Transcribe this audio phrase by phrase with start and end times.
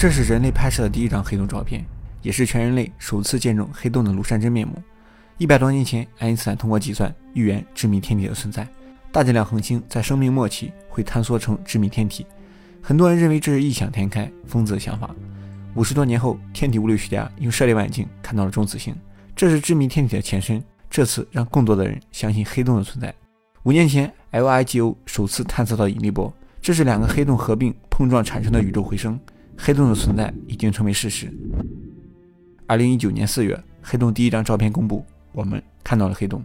[0.00, 1.84] 这是人类拍摄的第一张黑洞照片，
[2.22, 4.82] 也是全人类首次见证黑洞的庐山真面目。
[5.36, 8.66] 一百多年前，爱因斯坦通过计算预言致密天体的存在。
[9.12, 12.24] 大质量恒星在生命末期会坍缩成致密天体，
[12.80, 15.14] 很多人认为这是异想天开、疯子的想法。
[15.74, 18.96] 五十多年后，天体物理学家用射电望远镜看到了中子星，
[19.36, 20.64] 这是致密天体的前身。
[20.88, 23.14] 这次让更多的人相信黑洞的存在。
[23.64, 26.32] 五年前，LIGO 首次探测到引力波，
[26.62, 29.20] 这是两个黑洞合并碰撞产生的宇宙回声。
[29.62, 31.30] 黑洞的存在已经成为事实。
[32.66, 35.04] 二零一九年四月，黑洞第一张照片公布。
[35.32, 36.42] 我们看到了黑洞。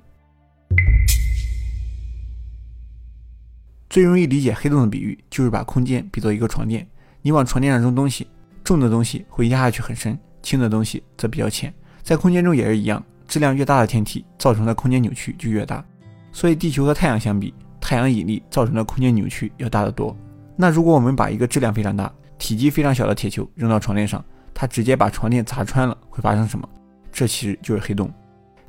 [3.89, 6.85] 最容易理解黑洞的比喻，就是把空间比作一个床垫，
[7.21, 8.27] 你往床垫上扔东西，
[8.65, 11.73] 重的东西会压下去很深，轻的东西则比较浅。
[12.03, 15.83] 在空间中也是一样，质量越大的天体造成的空间扭曲就越大。
[16.33, 20.13] 所以地球和太阳相比，太阳引力造成的空间扭曲要大得多。
[20.57, 26.67] 那如果我们把一个质量非常大、体积非常小的铁球扔到床垫上，它直接把床垫砸穿了，会发生什么？
[27.11, 28.11] 这其实就是黑洞。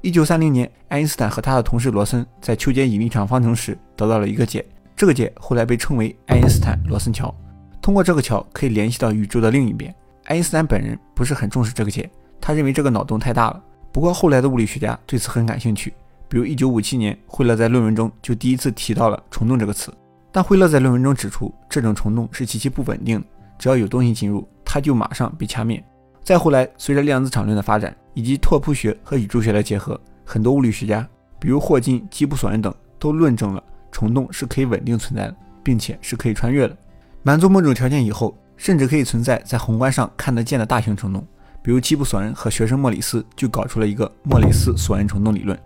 [0.03, 7.35] 一九三零年，爱因斯坦和他的同事罗森在求解引力场方程时得到了一个解，这个解后来被称为爱因斯坦罗森桥。
[7.83, 9.93] 通过这个桥，可以联系到宇宙的另一边。
[10.25, 12.09] 爱因斯坦本人不是很重视这个解，
[12.41, 13.63] 他认为这个脑洞太大了。
[13.93, 15.93] 不过后来的物理学家对此很感兴趣，
[16.29, 19.93] 比如一九五七年，惠勒在论文中就第一次提到了虫洞这个词。
[20.31, 23.27] 但惠勒在论文中指出，这种虫洞是极其不稳定的，
[23.67, 25.83] 只要有东西进入，它就马上被掐灭。
[26.23, 31.05] 再后来，随着量子场论的发展，以及拓扑学和宇宙学的结合，很多物理学家，
[31.41, 36.77] 比如霍金、基普索恩等，都论证了虫洞是可以稳定存在的，并且是可以穿越的。
[37.25, 41.27] 满足某种条件以后，甚至可以存在在宏观上看得见的大型虫洞。
[41.61, 45.59] 比如基普索恩和学生莫里斯就搞出了一个莫里斯索恩虫洞理论，